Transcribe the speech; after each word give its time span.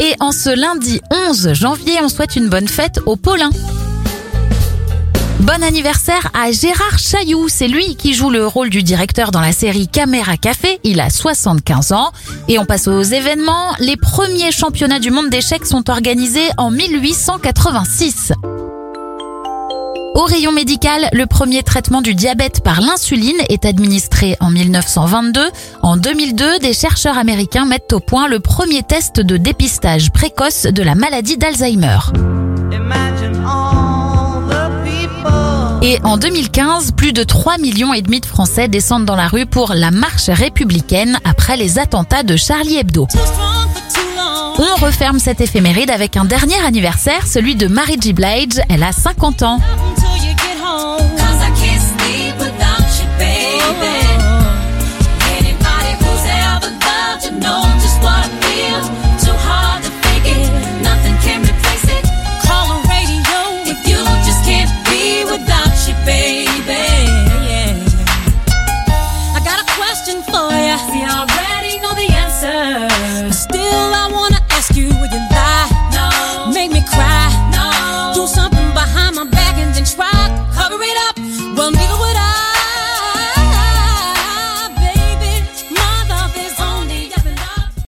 Et 0.00 0.14
en 0.20 0.32
ce 0.32 0.50
lundi 0.50 1.00
11 1.28 1.54
janvier, 1.54 1.98
on 2.02 2.08
souhaite 2.08 2.36
une 2.36 2.48
bonne 2.48 2.68
fête 2.68 3.00
aux 3.06 3.16
Paulins. 3.16 3.50
Bon 5.40 5.62
anniversaire 5.62 6.30
à 6.34 6.52
Gérard 6.52 6.98
Chailloux, 6.98 7.48
c'est 7.48 7.68
lui 7.68 7.96
qui 7.96 8.12
joue 8.12 8.30
le 8.30 8.46
rôle 8.46 8.70
du 8.70 8.82
directeur 8.82 9.30
dans 9.30 9.40
la 9.40 9.52
série 9.52 9.88
Caméra 9.88 10.36
Café, 10.36 10.80
il 10.84 11.00
a 11.00 11.10
75 11.10 11.92
ans. 11.92 12.12
Et 12.48 12.58
on 12.58 12.64
passe 12.64 12.86
aux 12.86 13.02
événements, 13.02 13.72
les 13.78 13.96
premiers 13.96 14.52
championnats 14.52 15.00
du 15.00 15.10
monde 15.10 15.30
d'échecs 15.30 15.66
sont 15.66 15.90
organisés 15.90 16.48
en 16.58 16.70
1886. 16.70 18.32
Au 20.18 20.24
rayon 20.24 20.50
médical, 20.50 21.08
le 21.12 21.26
premier 21.26 21.62
traitement 21.62 22.02
du 22.02 22.12
diabète 22.12 22.60
par 22.64 22.80
l'insuline 22.80 23.36
est 23.50 23.64
administré 23.64 24.36
en 24.40 24.50
1922. 24.50 25.40
En 25.80 25.96
2002, 25.96 26.58
des 26.58 26.72
chercheurs 26.72 27.16
américains 27.16 27.66
mettent 27.66 27.92
au 27.92 28.00
point 28.00 28.26
le 28.26 28.40
premier 28.40 28.82
test 28.82 29.20
de 29.20 29.36
dépistage 29.36 30.10
précoce 30.10 30.64
de 30.64 30.82
la 30.82 30.96
maladie 30.96 31.36
d'Alzheimer. 31.36 31.98
Et 35.82 36.00
en 36.02 36.16
2015, 36.16 36.90
plus 36.96 37.12
de 37.12 37.22
3 37.22 37.58
millions 37.58 37.94
et 37.94 38.02
demi 38.02 38.18
de 38.18 38.26
Français 38.26 38.66
descendent 38.66 39.04
dans 39.04 39.14
la 39.14 39.28
rue 39.28 39.46
pour 39.46 39.72
la 39.72 39.92
marche 39.92 40.30
républicaine 40.30 41.20
après 41.22 41.56
les 41.56 41.78
attentats 41.78 42.24
de 42.24 42.34
Charlie 42.34 42.78
Hebdo. 42.78 43.06
On 44.58 44.84
referme 44.84 45.20
cette 45.20 45.40
éphéméride 45.40 45.90
avec 45.90 46.16
un 46.16 46.24
dernier 46.24 46.58
anniversaire, 46.66 47.24
celui 47.28 47.54
de 47.54 47.68
Mary 47.68 47.98
J. 48.00 48.14
Blige. 48.14 48.60
Elle 48.68 48.82
a 48.82 48.90
50 48.90 49.42
ans. 49.44 49.60